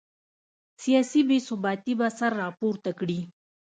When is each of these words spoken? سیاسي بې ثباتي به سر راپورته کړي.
سیاسي 0.83 1.21
بې 1.27 1.37
ثباتي 1.47 1.93
به 1.99 2.07
سر 2.19 2.31
راپورته 2.43 2.91
کړي. 2.99 3.19